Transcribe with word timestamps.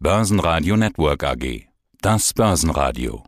Börsenradio 0.00 0.76
Network 0.76 1.24
AG. 1.24 1.66
Das 2.00 2.32
Börsenradio. 2.32 3.24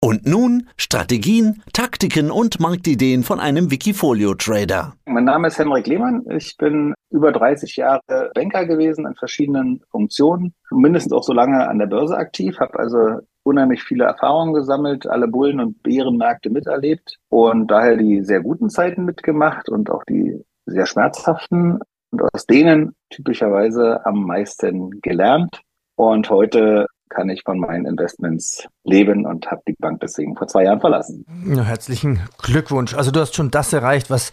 Und 0.00 0.24
nun 0.24 0.68
Strategien, 0.76 1.64
Taktiken 1.72 2.30
und 2.30 2.60
Marktideen 2.60 3.24
von 3.24 3.40
einem 3.40 3.72
Wikifolio-Trader. 3.72 4.92
Mein 5.06 5.24
Name 5.24 5.48
ist 5.48 5.58
Henrik 5.58 5.88
Lehmann. 5.88 6.24
Ich 6.30 6.56
bin 6.56 6.94
über 7.10 7.32
30 7.32 7.74
Jahre 7.74 8.30
Banker 8.36 8.66
gewesen 8.66 9.04
in 9.04 9.16
verschiedenen 9.16 9.82
Funktionen, 9.90 10.54
mindestens 10.70 11.12
auch 11.12 11.24
so 11.24 11.32
lange 11.32 11.68
an 11.68 11.80
der 11.80 11.86
Börse 11.86 12.16
aktiv, 12.16 12.56
habe 12.60 12.78
also 12.78 13.18
unheimlich 13.42 13.82
viele 13.82 14.04
Erfahrungen 14.04 14.54
gesammelt, 14.54 15.08
alle 15.08 15.26
Bullen- 15.26 15.58
und 15.58 15.82
Bärenmärkte 15.82 16.50
miterlebt 16.50 17.18
und 17.30 17.68
daher 17.68 17.96
die 17.96 18.22
sehr 18.22 18.42
guten 18.42 18.70
Zeiten 18.70 19.04
mitgemacht 19.04 19.68
und 19.68 19.90
auch 19.90 20.04
die 20.04 20.40
sehr 20.66 20.86
schmerzhaften 20.86 21.80
und 22.12 22.22
aus 22.32 22.46
denen 22.46 22.94
typischerweise 23.10 24.06
am 24.06 24.22
meisten 24.22 25.00
gelernt. 25.00 25.62
Und 26.02 26.30
heute 26.30 26.86
kann 27.10 27.28
ich 27.28 27.42
von 27.44 27.60
meinen 27.60 27.86
Investments 27.86 28.66
leben 28.82 29.24
und 29.24 29.48
habe 29.52 29.62
die 29.68 29.76
Bank 29.78 30.00
deswegen 30.00 30.34
vor 30.34 30.48
zwei 30.48 30.64
Jahren 30.64 30.80
verlassen. 30.80 31.24
Ja, 31.46 31.62
herzlichen 31.62 32.18
Glückwunsch. 32.42 32.94
Also 32.94 33.12
du 33.12 33.20
hast 33.20 33.36
schon 33.36 33.52
das 33.52 33.72
erreicht, 33.72 34.10
was 34.10 34.32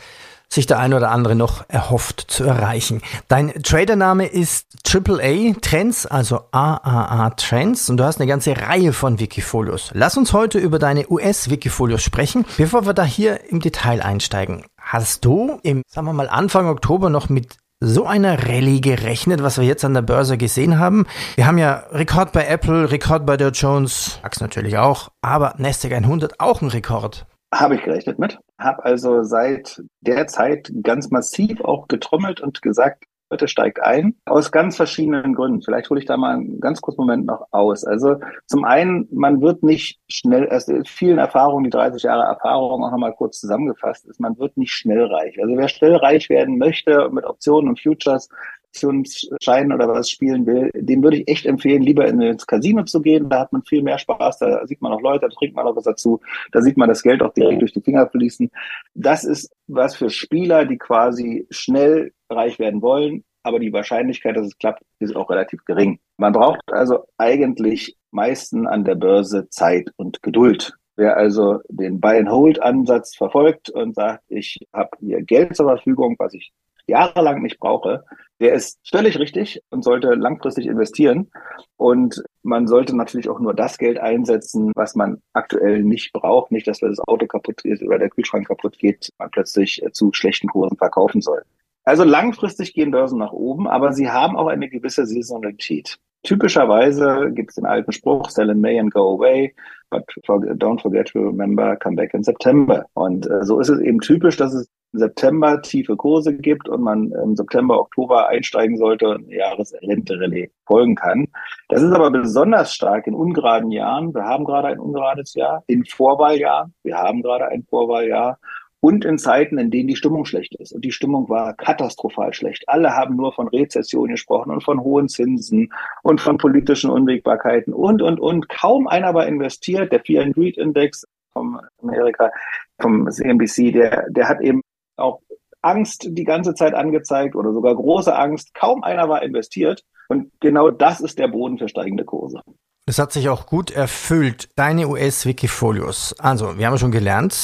sich 0.52 0.66
der 0.66 0.80
eine 0.80 0.96
oder 0.96 1.12
andere 1.12 1.36
noch 1.36 1.64
erhofft 1.70 2.22
zu 2.22 2.44
erreichen. 2.44 3.04
Dein 3.28 3.54
Tradername 3.62 4.26
ist 4.26 4.78
AAA 4.92 5.54
Trends, 5.62 6.08
also 6.08 6.40
AAA 6.52 7.30
Trends 7.38 7.88
und 7.92 7.98
du 7.98 8.04
hast 8.04 8.20
eine 8.20 8.28
ganze 8.28 8.60
Reihe 8.60 8.92
von 8.92 9.20
Wikifolios. 9.20 9.92
Lass 9.94 10.18
uns 10.18 10.34
heute 10.34 10.58
über 10.58 10.80
deine 10.80 11.08
US-Wikifolios 11.08 12.02
sprechen. 12.02 12.46
Bevor 12.58 12.88
wir 12.88 12.94
da 12.94 13.04
hier 13.04 13.48
im 13.52 13.60
Detail 13.60 14.02
einsteigen, 14.02 14.66
hast 14.82 15.24
du 15.24 15.60
im, 15.62 15.84
sagen 15.88 16.08
wir 16.08 16.14
mal, 16.14 16.30
Anfang 16.30 16.68
Oktober 16.68 17.12
noch 17.12 17.30
mit 17.30 17.58
so 17.82 18.06
einer 18.06 18.48
Rallye 18.48 18.82
gerechnet, 18.82 19.42
was 19.42 19.58
wir 19.58 19.66
jetzt 19.66 19.86
an 19.86 19.94
der 19.94 20.02
Börse 20.02 20.38
gesehen 20.38 20.80
haben. 20.80 21.06
Wir 21.36 21.48
haben 21.48 21.58
ja 21.58 21.86
Rekord 21.92 22.34
bei 22.34 22.46
Apple, 22.46 22.92
Rekord 22.92 23.26
bei 23.26 23.38
Dow 23.38 23.50
Jones, 23.50 24.20
DAX 24.22 24.42
natürlich 24.42 24.78
auch, 24.78 25.10
aber 25.22 25.56
Nasdaq 25.58 25.94
100 25.94 26.40
auch 26.40 26.62
ein 26.62 26.68
Rekord. 26.68 27.26
Habe 27.54 27.76
ich 27.76 27.84
gerechnet 27.84 28.20
mit. 28.20 28.38
Habe 28.60 28.84
also 28.84 29.24
seit 29.24 29.82
der 30.02 30.28
Zeit 30.28 30.72
ganz 30.84 31.10
massiv 31.10 31.62
auch 31.62 31.88
getrommelt 31.88 32.42
und 32.42 32.62
gesagt, 32.62 33.06
Heute 33.32 33.48
steigt 33.48 33.80
ein, 33.80 34.16
aus 34.26 34.52
ganz 34.52 34.76
verschiedenen 34.76 35.36
Gründen. 35.36 35.62
Vielleicht 35.62 35.90
hole 35.92 36.00
ich 36.00 36.08
da 36.08 36.18
mal 36.18 36.34
einen 36.34 36.60
ganz 36.60 36.82
kurzen 36.82 37.02
Moment 37.02 37.28
noch 37.28 37.46
aus. 37.52 37.84
Also 37.84 38.16
zum 38.48 38.66
einen, 38.66 39.08
man 39.12 39.40
wird 39.40 39.62
nicht 39.62 40.00
schnell, 40.08 40.46
ist 40.46 40.72
vielen 40.90 41.20
Erfahrungen, 41.20 41.64
die 41.64 41.70
30 41.70 42.04
Jahre 42.04 42.24
Erfahrung 42.24 42.84
auch 42.84 42.92
nochmal 42.92 43.14
kurz 43.14 43.40
zusammengefasst 43.40 44.08
ist, 44.08 44.20
man 44.20 44.40
wird 44.40 44.58
nicht 44.58 44.72
schnell 44.72 45.06
reich. 45.06 45.40
Also 45.40 45.56
wer 45.56 45.68
schnell 45.68 45.96
reich 45.98 46.28
werden 46.30 46.58
möchte 46.58 47.10
mit 47.12 47.24
Optionen 47.24 47.70
und 47.70 47.80
Futures, 47.80 48.30
Optionsscheinen 48.70 49.74
oder 49.74 49.88
was 49.88 50.10
spielen 50.10 50.46
will, 50.46 50.70
dem 50.74 51.04
würde 51.04 51.18
ich 51.18 51.28
echt 51.28 51.46
empfehlen, 51.46 51.82
lieber 51.82 52.08
ins 52.08 52.46
Casino 52.46 52.84
zu 52.84 53.02
gehen. 53.02 53.30
Da 53.30 53.42
hat 53.42 53.54
man 53.54 53.64
viel 53.64 53.82
mehr 53.82 53.98
Spaß, 53.98 54.40
da 54.40 54.66
sieht 54.68 54.82
man 54.82 54.94
auch 54.94 55.02
Leute, 55.02 55.28
da 55.28 55.36
trinkt 55.36 55.56
man 55.56 55.66
auch 55.66 55.76
was 55.76 55.84
dazu, 55.84 56.20
da 56.52 56.62
sieht 56.62 56.78
man 56.78 56.90
das 56.90 57.02
Geld 57.02 57.22
auch 57.22 57.34
direkt 57.34 57.62
durch 57.62 57.74
die 57.74 57.82
Finger 57.82 58.08
fließen. 58.08 58.50
Das 58.94 59.24
ist 59.24 59.52
was 59.68 59.96
für 59.96 60.10
Spieler, 60.10 60.66
die 60.66 60.78
quasi 60.78 61.48
schnell 61.50 62.14
reich 62.30 62.60
werden 62.60 62.82
wollen, 62.82 63.24
aber 63.44 63.60
die 63.60 63.74
Wahrscheinlichkeit, 63.74 64.36
dass 64.36 64.48
es 64.48 64.58
klappt, 64.58 64.84
ist 65.00 65.16
auch 65.16 65.30
relativ 65.30 65.66
gering. 65.66 66.00
Man 66.18 66.34
braucht 66.34 66.62
also 66.68 67.06
eigentlich 67.18 67.98
meisten 68.12 68.68
an 68.68 68.84
der 68.84 68.96
Börse 68.96 69.50
Zeit 69.50 69.92
und 69.96 70.22
Geduld. 70.22 70.74
Wer 70.96 71.16
also 71.16 71.60
den 71.70 72.02
Buy-and-Hold-Ansatz 72.02 73.16
verfolgt 73.16 73.70
und 73.70 73.96
sagt, 73.96 74.24
ich 74.28 74.60
habe 74.74 74.90
hier 75.00 75.22
Geld 75.22 75.56
zur 75.56 75.68
Verfügung, 75.68 76.18
was 76.20 76.34
ich 76.34 76.52
jahrelang 76.90 77.42
nicht 77.42 77.60
brauche, 77.60 78.04
der 78.40 78.54
ist 78.54 78.80
völlig 78.90 79.20
richtig 79.20 79.62
und 79.70 79.84
sollte 79.84 80.14
langfristig 80.14 80.66
investieren. 80.66 81.30
Und 81.78 82.24
man 82.42 82.68
sollte 82.68 82.96
natürlich 82.96 83.30
auch 83.30 83.40
nur 83.40 83.54
das 83.54 83.78
Geld 83.78 84.00
einsetzen, 84.00 84.72
was 84.76 84.96
man 84.96 85.22
aktuell 85.34 85.84
nicht 85.84 86.14
braucht. 86.14 86.52
Nicht, 86.52 86.68
dass 86.68 86.80
das 86.80 87.00
Auto 87.00 87.28
kaputt 87.28 87.62
ist 87.66 87.84
oder 87.84 88.00
der 88.00 88.10
Kühlschrank 88.10 88.48
kaputt 88.48 88.78
geht, 88.78 89.12
man 89.18 89.30
plötzlich 89.30 89.84
zu 89.92 90.14
schlechten 90.14 90.48
Kursen 90.48 90.78
verkaufen 90.78 91.22
soll. 91.22 91.44
Also 91.84 92.04
langfristig 92.04 92.74
gehen 92.74 92.92
Börsen 92.92 93.20
nach 93.20 93.32
oben, 93.32 93.68
aber 93.68 93.94
sie 93.94 94.10
haben 94.10 94.38
auch 94.38 94.48
eine 94.48 94.70
gewisse 94.70 95.06
Saisonalität. 95.06 95.98
Typischerweise 96.24 97.32
gibt 97.32 97.52
es 97.52 97.56
den 97.56 97.66
alten 97.66 97.92
Spruch, 97.92 98.30
sell 98.30 98.50
in 98.50 98.60
May 98.60 98.78
and 98.80 98.94
go 98.94 99.14
away, 99.14 99.54
but 99.90 100.04
don't 100.26 100.82
forget 100.82 101.08
to 101.08 101.20
remember, 101.20 101.78
come 101.78 101.96
back 101.96 102.14
in 102.14 102.24
September. 102.24 102.86
Und 102.94 103.26
äh, 103.30 103.44
so 103.44 103.60
ist 103.60 103.70
es 103.70 103.80
eben 103.80 104.00
typisch, 104.00 104.36
dass 104.36 104.54
es 104.54 104.70
im 104.92 105.00
September 105.00 105.62
tiefe 105.62 105.96
Kurse 105.96 106.36
gibt 106.36 106.68
und 106.68 106.82
man 106.82 107.12
im 107.12 107.36
September, 107.36 107.80
Oktober 107.80 108.28
einsteigen 108.28 108.78
sollte 108.78 109.08
und 109.08 109.30
Jahresrente-Relais 109.30 110.50
folgen 110.66 110.96
kann. 110.96 111.28
Das 111.70 111.82
ist 111.82 111.92
aber 111.94 112.12
besonders 112.12 112.74
stark 112.74 113.08
in 113.08 113.14
ungeraden 113.14 113.72
Jahren. 113.72 114.14
Wir 114.14 114.24
haben 114.24 114.46
gerade 114.46 114.70
ein 114.70 114.80
ungerades 114.80 115.36
Jahr. 115.36 115.64
In 115.68 115.86
Vorwahljahren. 115.86 116.74
Wir 116.84 116.98
haben 116.98 117.22
gerade 117.22 117.48
ein 117.48 117.64
Vorwahljahr 117.70 118.40
und 118.82 119.04
in 119.04 119.18
Zeiten, 119.18 119.58
in 119.58 119.72
denen 119.72 119.88
die 119.88 119.96
Stimmung 119.96 120.26
schlecht 120.26 120.56
ist. 120.56 120.72
Und 120.72 120.86
die 120.86 120.92
Stimmung 120.92 121.28
war 121.30 121.54
katastrophal 121.54 122.34
schlecht. 122.34 122.64
Alle 122.68 122.96
haben 122.96 123.16
nur 123.16 123.34
von 123.34 123.48
Rezession 123.48 124.10
gesprochen 124.10 124.52
und 124.52 124.64
von 124.64 124.82
hohen 124.82 125.10
Zinsen 125.10 125.74
und 126.04 126.22
von 126.22 126.38
politischen 126.38 126.90
Unwägbarkeiten 126.90 127.74
und, 127.74 128.02
und, 128.02 128.20
und. 128.20 128.48
Kaum 128.50 128.88
einer 128.88 129.14
war 129.14 129.28
investiert. 129.28 129.92
Der 129.92 130.00
Fear 130.00 130.24
and 130.24 130.36
Greed 130.36 130.58
Index 130.58 131.06
vom 131.34 131.60
Amerika, 131.82 132.32
vom 132.80 133.10
CNBC, 133.10 133.72
der, 133.74 134.06
der 134.10 134.30
hat 134.30 134.42
eben 134.42 134.62
auch 134.96 135.20
Angst 135.62 136.08
die 136.10 136.24
ganze 136.24 136.54
Zeit 136.54 136.74
angezeigt 136.74 137.36
oder 137.36 137.52
sogar 137.52 137.76
große 137.76 138.16
Angst. 138.16 138.54
Kaum 138.54 138.84
einer 138.84 139.10
war 139.10 139.24
investiert. 139.24 139.84
Und 140.08 140.32
genau 140.40 140.72
das 140.72 141.02
ist 141.02 141.20
der 141.20 141.28
Boden 141.28 141.58
für 141.58 141.68
steigende 141.68 142.06
Kurse. 142.06 142.42
Das 142.90 142.98
hat 142.98 143.14
sich 143.14 143.30
auch 143.30 143.46
gut 143.46 143.70
erfüllt. 143.70 144.50
Deine 144.56 144.88
US-Wikifolios. 144.88 146.16
Also, 146.18 146.58
wir 146.58 146.66
haben 146.66 146.80
schon 146.80 146.90
gelernt, 146.90 147.36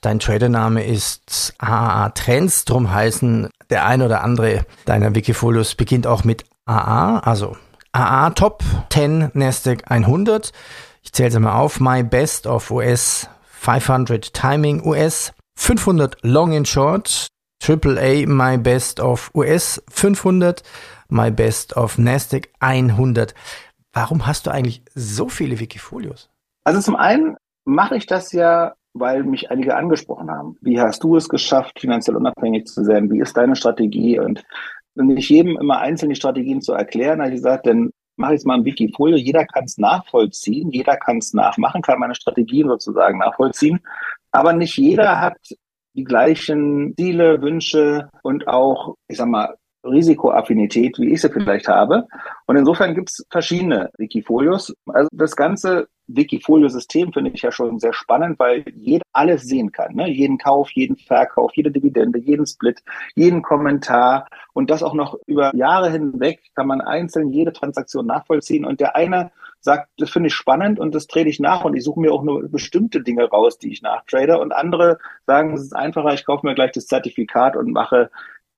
dein 0.00 0.20
Tradername 0.20 0.86
ist 0.86 1.54
AAA 1.58 2.10
Trends. 2.10 2.64
Drum 2.66 2.92
heißen 2.92 3.48
der 3.68 3.84
ein 3.84 4.02
oder 4.02 4.22
andere 4.22 4.64
deiner 4.84 5.12
Wikifolios 5.12 5.74
beginnt 5.74 6.06
auch 6.06 6.22
mit 6.22 6.44
AA. 6.66 7.18
Also 7.18 7.56
AA 7.90 8.30
Top 8.30 8.62
10 8.90 9.32
Nasdaq 9.34 9.90
100. 9.90 10.52
Ich 11.02 11.12
zähle 11.12 11.30
es 11.30 11.38
mal 11.40 11.58
auf. 11.58 11.80
My 11.80 12.04
Best 12.04 12.46
of 12.46 12.70
US 12.70 13.28
500 13.58 14.32
Timing 14.32 14.86
US. 14.86 15.32
500 15.56 16.18
Long 16.22 16.54
and 16.54 16.68
Short. 16.68 17.26
AAA 17.60 18.28
My 18.28 18.56
Best 18.56 19.00
of 19.00 19.32
US 19.34 19.82
500. 19.90 20.62
My 21.08 21.32
Best 21.32 21.76
of 21.76 21.98
Nasdaq 21.98 22.50
100. 22.60 23.34
Warum 23.92 24.26
hast 24.26 24.46
du 24.46 24.50
eigentlich 24.50 24.82
so 24.94 25.28
viele 25.28 25.60
Wikifolios? 25.60 26.30
Also 26.64 26.80
zum 26.80 26.96
einen 26.96 27.36
mache 27.64 27.96
ich 27.96 28.06
das 28.06 28.32
ja, 28.32 28.74
weil 28.94 29.24
mich 29.24 29.50
einige 29.50 29.76
angesprochen 29.76 30.30
haben. 30.30 30.56
Wie 30.60 30.80
hast 30.80 31.02
du 31.04 31.16
es 31.16 31.28
geschafft, 31.28 31.80
finanziell 31.80 32.16
unabhängig 32.16 32.66
zu 32.66 32.84
sein? 32.84 33.10
Wie 33.10 33.20
ist 33.20 33.36
deine 33.36 33.56
Strategie? 33.56 34.18
Und 34.18 34.42
nicht 34.94 35.28
jedem 35.28 35.58
immer 35.58 35.80
einzeln 35.80 36.10
die 36.10 36.16
Strategien 36.16 36.62
zu 36.62 36.72
erklären, 36.72 37.20
habe 37.20 37.30
ich 37.30 37.36
gesagt, 37.36 37.66
dann 37.66 37.90
mache 38.16 38.34
ich 38.34 38.40
es 38.40 38.44
mal 38.44 38.58
im 38.58 38.64
Wikifolio. 38.64 39.16
Jeder 39.16 39.44
kann 39.46 39.64
es 39.64 39.78
nachvollziehen, 39.78 40.70
jeder 40.70 40.96
kann 40.96 41.18
es 41.18 41.32
nachmachen, 41.34 41.82
kann 41.82 41.98
meine 41.98 42.14
Strategien 42.14 42.68
sozusagen 42.68 43.18
nachvollziehen. 43.18 43.80
Aber 44.30 44.52
nicht 44.52 44.76
jeder 44.76 45.20
hat 45.20 45.36
die 45.94 46.04
gleichen 46.04 46.94
Ziele, 46.96 47.42
Wünsche 47.42 48.08
und 48.22 48.48
auch, 48.48 48.94
ich 49.08 49.18
sag 49.18 49.28
mal, 49.28 49.56
Risikoaffinität, 49.84 50.98
wie 50.98 51.12
ich 51.12 51.20
sie 51.20 51.30
vielleicht 51.30 51.68
habe. 51.68 52.06
Und 52.46 52.56
insofern 52.56 52.94
gibt 52.94 53.10
es 53.10 53.26
verschiedene 53.30 53.90
Wikifolios. 53.98 54.74
Also 54.86 55.08
das 55.12 55.36
ganze 55.36 55.88
Wikifolio-System 56.08 57.12
finde 57.12 57.30
ich 57.32 57.42
ja 57.42 57.52
schon 57.52 57.78
sehr 57.78 57.92
spannend, 57.92 58.38
weil 58.38 58.64
jeder 58.74 59.04
alles 59.12 59.42
sehen 59.42 59.72
kann. 59.72 59.94
Ne? 59.94 60.08
Jeden 60.10 60.38
Kauf, 60.38 60.70
jeden 60.72 60.96
Verkauf, 60.96 61.52
jede 61.54 61.70
Dividende, 61.70 62.18
jeden 62.18 62.46
Split, 62.46 62.82
jeden 63.14 63.42
Kommentar. 63.42 64.26
Und 64.52 64.70
das 64.70 64.82
auch 64.82 64.94
noch 64.94 65.16
über 65.26 65.54
Jahre 65.54 65.90
hinweg 65.90 66.40
kann 66.54 66.66
man 66.66 66.80
einzeln 66.80 67.30
jede 67.30 67.52
Transaktion 67.52 68.06
nachvollziehen. 68.06 68.64
Und 68.64 68.80
der 68.80 68.96
eine 68.96 69.32
sagt, 69.60 69.88
das 69.96 70.10
finde 70.10 70.26
ich 70.28 70.34
spannend 70.34 70.80
und 70.80 70.94
das 70.94 71.06
trade 71.06 71.28
ich 71.28 71.38
nach 71.38 71.64
und 71.64 71.76
ich 71.76 71.84
suche 71.84 72.00
mir 72.00 72.12
auch 72.12 72.24
nur 72.24 72.48
bestimmte 72.48 73.00
Dinge 73.00 73.24
raus, 73.24 73.58
die 73.58 73.72
ich 73.72 73.80
nachtrade. 73.80 74.38
Und 74.40 74.52
andere 74.52 74.98
sagen, 75.26 75.54
es 75.54 75.62
ist 75.62 75.74
einfacher, 75.74 76.12
ich 76.12 76.26
kaufe 76.26 76.46
mir 76.46 76.54
gleich 76.54 76.72
das 76.72 76.86
Zertifikat 76.86 77.56
und 77.56 77.70
mache 77.70 78.10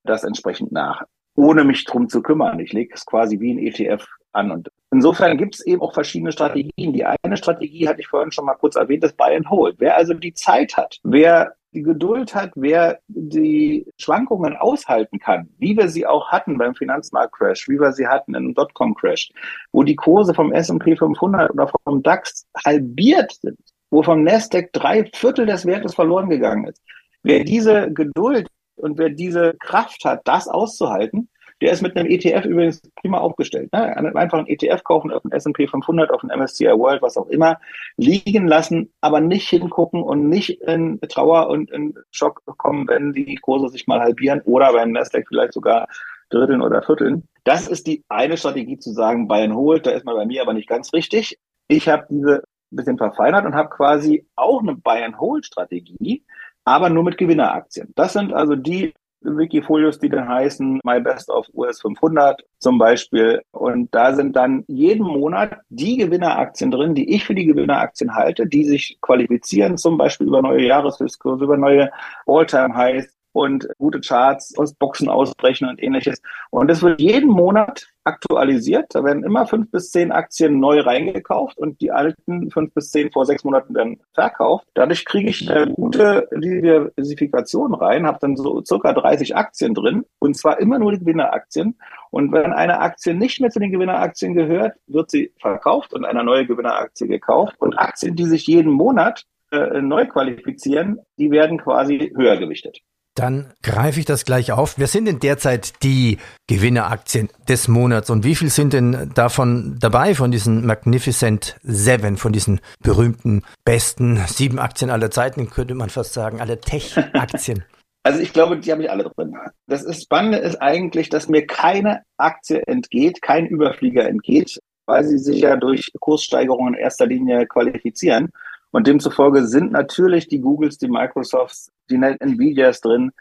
das 0.04 0.24
entsprechend 0.24 0.72
nach, 0.72 1.04
ohne 1.34 1.64
mich 1.64 1.84
drum 1.84 2.08
zu 2.08 2.22
kümmern. 2.22 2.60
Ich 2.60 2.72
lege 2.72 2.94
es 2.94 3.04
quasi 3.06 3.40
wie 3.40 3.52
ein 3.52 3.58
ETF 3.58 4.06
an. 4.32 4.50
Und 4.50 4.68
insofern 4.90 5.36
gibt 5.36 5.56
es 5.56 5.66
eben 5.66 5.80
auch 5.80 5.94
verschiedene 5.94 6.32
Strategien. 6.32 6.92
Die 6.92 7.04
eine 7.04 7.36
Strategie 7.36 7.88
hatte 7.88 8.00
ich 8.00 8.08
vorhin 8.08 8.32
schon 8.32 8.44
mal 8.44 8.54
kurz 8.54 8.76
erwähnt, 8.76 9.04
das 9.04 9.12
Buy 9.12 9.36
and 9.36 9.48
Hold. 9.50 9.76
Wer 9.78 9.96
also 9.96 10.14
die 10.14 10.34
Zeit 10.34 10.76
hat, 10.76 10.98
wer 11.02 11.54
die 11.72 11.82
Geduld 11.82 12.34
hat, 12.34 12.52
wer 12.54 13.00
die 13.08 13.84
Schwankungen 13.98 14.56
aushalten 14.56 15.18
kann, 15.18 15.48
wie 15.58 15.76
wir 15.76 15.88
sie 15.88 16.06
auch 16.06 16.28
hatten 16.28 16.56
beim 16.56 16.74
Finanzmarktcrash, 16.74 17.68
wie 17.68 17.80
wir 17.80 17.92
sie 17.92 18.06
hatten 18.06 18.34
im 18.34 18.54
Dotcom-Crash, 18.54 19.30
wo 19.72 19.82
die 19.82 19.96
Kurse 19.96 20.34
vom 20.34 20.52
S&P 20.52 20.96
500 20.96 21.50
oder 21.50 21.70
vom 21.84 22.02
DAX 22.02 22.46
halbiert 22.64 23.32
sind, 23.42 23.58
wo 23.90 24.02
vom 24.02 24.22
Nasdaq 24.22 24.72
drei 24.72 25.04
Viertel 25.14 25.46
des 25.46 25.66
Wertes 25.66 25.94
verloren 25.94 26.28
gegangen 26.28 26.68
ist. 26.68 26.80
Wer 27.24 27.42
diese 27.42 27.90
Geduld 27.92 28.46
und 28.76 28.98
wer 28.98 29.10
diese 29.10 29.54
Kraft 29.58 30.04
hat, 30.04 30.22
das 30.24 30.48
auszuhalten, 30.48 31.28
Der 31.60 31.72
ist 31.72 31.82
mit 31.82 31.96
einem 31.96 32.10
ETF 32.10 32.44
übrigens 32.44 32.82
prima 32.96 33.18
aufgestellt. 33.18 33.72
Ne? 33.72 33.96
Einfach 34.16 34.38
einen 34.38 34.48
ETF 34.48 34.82
kaufen 34.84 35.12
auf 35.12 35.22
den 35.22 35.32
S&P 35.32 35.66
500, 35.66 36.10
auf 36.10 36.20
den 36.20 36.30
MSCI 36.30 36.66
World, 36.66 37.00
was 37.00 37.16
auch 37.16 37.28
immer, 37.28 37.58
liegen 37.96 38.46
lassen, 38.46 38.92
aber 39.00 39.20
nicht 39.20 39.48
hingucken 39.48 40.02
und 40.02 40.28
nicht 40.28 40.60
in 40.62 41.00
Trauer 41.08 41.48
und 41.48 41.70
in 41.70 41.94
Schock 42.10 42.42
kommen, 42.58 42.88
wenn 42.88 43.12
die 43.12 43.36
Kurse 43.36 43.68
sich 43.68 43.86
mal 43.86 44.00
halbieren 44.00 44.42
oder 44.44 44.72
beim 44.72 44.92
Nasdaq 44.92 45.26
vielleicht 45.28 45.52
sogar 45.52 45.86
dritteln 46.30 46.60
oder 46.60 46.82
vierteln. 46.82 47.28
Das 47.44 47.68
ist 47.68 47.86
die 47.86 48.04
eine 48.08 48.36
Strategie 48.36 48.78
zu 48.78 48.92
sagen, 48.92 49.28
Bayern 49.28 49.54
holt, 49.54 49.86
da 49.86 49.92
ist 49.92 50.04
man 50.04 50.16
bei 50.16 50.26
mir 50.26 50.42
aber 50.42 50.54
nicht 50.54 50.68
ganz 50.68 50.92
richtig. 50.92 51.38
Ich 51.68 51.88
habe 51.88 52.06
diese 52.10 52.42
ein 52.72 52.76
bisschen 52.76 52.98
verfeinert 52.98 53.46
und 53.46 53.54
habe 53.54 53.68
quasi 53.68 54.26
auch 54.34 54.60
eine 54.60 54.74
Buy-and-Hold-Strategie, 54.74 56.24
aber 56.64 56.90
nur 56.90 57.04
mit 57.04 57.18
Gewinneraktien. 57.18 57.92
Das 57.94 58.12
sind 58.12 58.32
also 58.32 58.56
die 58.56 58.94
Wikifolios, 59.24 59.98
die 59.98 60.08
dann 60.08 60.28
heißen 60.28 60.80
My 60.84 61.00
Best 61.00 61.30
of 61.30 61.46
US 61.54 61.80
500 61.80 62.44
zum 62.58 62.78
Beispiel. 62.78 63.42
Und 63.52 63.94
da 63.94 64.14
sind 64.14 64.36
dann 64.36 64.64
jeden 64.66 65.06
Monat 65.06 65.60
die 65.70 65.96
Gewinneraktien 65.96 66.70
drin, 66.70 66.94
die 66.94 67.14
ich 67.14 67.24
für 67.24 67.34
die 67.34 67.46
Gewinneraktien 67.46 68.14
halte, 68.14 68.46
die 68.46 68.64
sich 68.64 68.98
qualifizieren, 69.00 69.78
zum 69.78 69.96
Beispiel 69.96 70.26
über 70.26 70.42
neue 70.42 70.66
Jahreshöchstkurse, 70.66 71.44
über 71.44 71.56
neue 71.56 71.90
All-Time-Highs, 72.26 73.14
und 73.34 73.68
gute 73.78 74.00
Charts 74.00 74.56
aus 74.56 74.74
Boxen 74.74 75.08
ausbrechen 75.08 75.68
und 75.68 75.82
ähnliches. 75.82 76.22
Und 76.50 76.68
das 76.68 76.82
wird 76.82 77.00
jeden 77.00 77.28
Monat 77.28 77.88
aktualisiert. 78.04 78.94
Da 78.94 79.02
werden 79.02 79.24
immer 79.24 79.46
fünf 79.46 79.70
bis 79.72 79.90
zehn 79.90 80.12
Aktien 80.12 80.60
neu 80.60 80.80
reingekauft 80.80 81.58
und 81.58 81.80
die 81.80 81.90
alten 81.90 82.50
fünf 82.50 82.72
bis 82.74 82.90
zehn 82.90 83.10
vor 83.10 83.26
sechs 83.26 83.42
Monaten 83.42 83.74
dann 83.74 83.96
verkauft. 84.12 84.68
Dadurch 84.74 85.04
kriege 85.04 85.30
ich 85.30 85.50
eine 85.50 85.72
gute 85.72 86.28
Diversifikation 86.32 87.74
rein, 87.74 88.06
habe 88.06 88.18
dann 88.20 88.36
so 88.36 88.62
circa 88.64 88.92
30 88.92 89.34
Aktien 89.34 89.74
drin 89.74 90.04
und 90.20 90.36
zwar 90.36 90.60
immer 90.60 90.78
nur 90.78 90.92
die 90.92 91.00
Gewinneraktien. 91.00 91.76
Und 92.10 92.30
wenn 92.30 92.52
eine 92.52 92.78
Aktie 92.78 93.14
nicht 93.14 93.40
mehr 93.40 93.50
zu 93.50 93.58
den 93.58 93.72
Gewinneraktien 93.72 94.34
gehört, 94.34 94.76
wird 94.86 95.10
sie 95.10 95.32
verkauft 95.40 95.92
und 95.92 96.04
eine 96.04 96.22
neue 96.22 96.46
Gewinneraktie 96.46 97.08
gekauft. 97.08 97.56
Und 97.58 97.76
Aktien, 97.76 98.14
die 98.14 98.26
sich 98.26 98.46
jeden 98.46 98.70
Monat 98.70 99.24
äh, 99.50 99.80
neu 99.80 100.06
qualifizieren, 100.06 101.00
die 101.18 101.30
werden 101.30 101.58
quasi 101.58 102.12
höher 102.14 102.36
gewichtet. 102.36 102.80
Dann 103.14 103.52
greife 103.62 104.00
ich 104.00 104.06
das 104.06 104.24
gleich 104.24 104.50
auf. 104.50 104.76
Wer 104.76 104.88
sind 104.88 105.04
denn 105.04 105.20
derzeit 105.20 105.84
die 105.84 106.18
Gewinneraktien 106.48 107.28
des 107.48 107.68
Monats 107.68 108.10
und 108.10 108.24
wie 108.24 108.34
viel 108.34 108.50
sind 108.50 108.72
denn 108.72 109.12
davon 109.14 109.76
dabei 109.78 110.16
von 110.16 110.32
diesen 110.32 110.66
Magnificent 110.66 111.56
Seven, 111.62 112.16
von 112.16 112.32
diesen 112.32 112.60
berühmten 112.82 113.42
besten 113.64 114.20
sieben 114.26 114.58
Aktien 114.58 114.90
aller 114.90 115.12
Zeiten, 115.12 115.48
könnte 115.48 115.74
man 115.74 115.90
fast 115.90 116.12
sagen, 116.12 116.40
alle 116.40 116.60
Tech-Aktien? 116.60 117.64
Also 118.06 118.20
ich 118.20 118.34
glaube, 118.34 118.58
die 118.58 118.70
habe 118.70 118.82
ich 118.82 118.90
alle 118.90 119.04
drin. 119.04 119.34
Das 119.66 119.82
ist 119.82 120.02
Spannende 120.02 120.36
ist 120.36 120.56
eigentlich, 120.56 121.08
dass 121.08 121.30
mir 121.30 121.46
keine 121.46 122.02
Aktie 122.18 122.62
entgeht, 122.66 123.22
kein 123.22 123.46
Überflieger 123.46 124.06
entgeht, 124.06 124.60
weil 124.84 125.04
sie 125.04 125.16
sich 125.16 125.40
ja 125.40 125.56
durch 125.56 125.90
Kurssteigerungen 125.98 126.74
in 126.74 126.80
erster 126.80 127.06
Linie 127.06 127.46
qualifizieren. 127.46 128.28
Und 128.74 128.88
demzufolge 128.88 129.46
sind 129.46 129.70
natürlich 129.70 130.26
die 130.26 130.40
Googles, 130.40 130.78
die 130.78 130.88
Microsofts, 130.88 131.70
die 131.88 131.94
Nvidias 131.94 132.80
drin. 132.80 133.12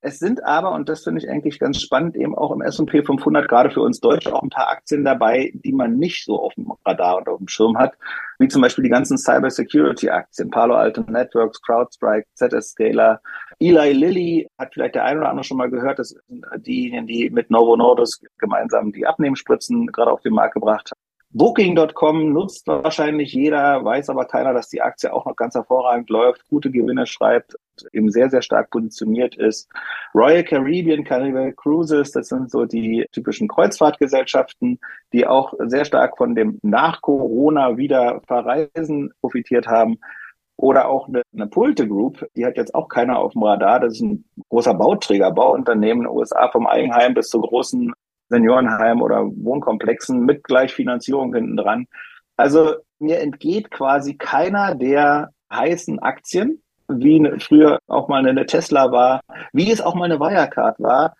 Es 0.00 0.18
sind 0.18 0.42
aber, 0.42 0.72
und 0.72 0.88
das 0.88 1.04
finde 1.04 1.20
ich 1.20 1.28
eigentlich 1.28 1.58
ganz 1.58 1.82
spannend, 1.82 2.16
eben 2.16 2.34
auch 2.34 2.50
im 2.52 2.62
S&P 2.62 3.02
500, 3.02 3.46
gerade 3.46 3.70
für 3.70 3.82
uns 3.82 4.00
Deutsche, 4.00 4.34
auch 4.34 4.42
ein 4.42 4.48
paar 4.48 4.70
Aktien 4.70 5.04
dabei, 5.04 5.52
die 5.62 5.74
man 5.74 5.98
nicht 5.98 6.24
so 6.24 6.40
auf 6.40 6.54
dem 6.54 6.72
Radar 6.86 7.18
und 7.18 7.28
auf 7.28 7.36
dem 7.36 7.48
Schirm 7.48 7.76
hat, 7.76 7.92
wie 8.38 8.48
zum 8.48 8.62
Beispiel 8.62 8.84
die 8.84 8.90
ganzen 8.90 9.18
Cybersecurity-Aktien, 9.18 10.50
Palo 10.50 10.74
Alto 10.74 11.02
Networks, 11.02 11.60
CrowdStrike, 11.60 12.26
ZS 12.32 12.70
Scaler, 12.70 13.20
Eli 13.58 13.92
Lilly, 13.92 14.48
hat 14.58 14.72
vielleicht 14.72 14.94
der 14.94 15.04
eine 15.04 15.20
oder 15.20 15.28
andere 15.28 15.44
schon 15.44 15.58
mal 15.58 15.70
gehört, 15.70 15.98
das 15.98 16.16
sind 16.28 16.46
diejenigen, 16.66 17.06
die 17.06 17.28
mit 17.28 17.50
Novo 17.50 17.76
Nordisk 17.76 18.24
gemeinsam 18.38 18.90
die 18.90 19.06
Abnehmenspritzen 19.06 19.86
gerade 19.88 20.10
auf 20.10 20.22
den 20.22 20.32
Markt 20.32 20.54
gebracht 20.54 20.90
haben. 20.90 21.03
Booking.com 21.36 22.32
nutzt 22.32 22.68
wahrscheinlich 22.68 23.32
jeder, 23.32 23.84
weiß 23.84 24.08
aber 24.08 24.24
keiner, 24.24 24.54
dass 24.54 24.68
die 24.68 24.82
Aktie 24.82 25.12
auch 25.12 25.26
noch 25.26 25.34
ganz 25.34 25.56
hervorragend 25.56 26.08
läuft, 26.08 26.46
gute 26.46 26.70
Gewinne 26.70 27.06
schreibt, 27.06 27.56
eben 27.92 28.08
sehr, 28.12 28.30
sehr 28.30 28.40
stark 28.40 28.70
positioniert 28.70 29.34
ist. 29.34 29.68
Royal 30.14 30.44
Caribbean, 30.44 31.02
Carnival 31.02 31.52
Cruises, 31.52 32.12
das 32.12 32.28
sind 32.28 32.52
so 32.52 32.66
die 32.66 33.04
typischen 33.10 33.48
Kreuzfahrtgesellschaften, 33.48 34.78
die 35.12 35.26
auch 35.26 35.54
sehr 35.66 35.84
stark 35.84 36.16
von 36.18 36.36
dem 36.36 36.60
nach 36.62 37.00
Corona 37.02 37.76
wieder 37.76 38.22
Verreisen 38.28 39.12
profitiert 39.20 39.66
haben. 39.66 39.98
Oder 40.56 40.88
auch 40.88 41.08
eine, 41.08 41.22
eine 41.32 41.48
Pulte 41.48 41.88
Group, 41.88 42.24
die 42.36 42.46
hat 42.46 42.56
jetzt 42.56 42.76
auch 42.76 42.88
keiner 42.88 43.18
auf 43.18 43.32
dem 43.32 43.42
Radar. 43.42 43.80
Das 43.80 43.94
ist 43.94 44.02
ein 44.02 44.24
großer 44.50 44.74
Bauträger, 44.74 45.32
Bauunternehmen 45.32 46.04
in 46.04 46.08
den 46.08 46.16
USA 46.16 46.48
vom 46.48 46.68
Eigenheim 46.68 47.12
bis 47.12 47.28
zu 47.28 47.40
großen 47.40 47.92
Seniorenheim 48.34 49.00
oder 49.00 49.24
Wohnkomplexen 49.24 50.20
mit 50.24 50.44
Gleichfinanzierung 50.44 51.32
hinten 51.34 51.56
dran. 51.56 51.86
Also 52.36 52.74
mir 52.98 53.20
entgeht 53.20 53.70
quasi 53.70 54.16
keiner 54.16 54.74
der 54.74 55.30
heißen 55.52 56.00
Aktien, 56.00 56.60
wie 56.88 57.30
früher 57.38 57.78
auch 57.86 58.08
mal 58.08 58.26
eine 58.26 58.46
Tesla 58.46 58.90
war, 58.90 59.20
wie 59.52 59.70
es 59.70 59.80
auch 59.80 59.94
mal 59.94 60.04
eine 60.04 60.18
Wirecard 60.18 60.80
war, 60.80 61.14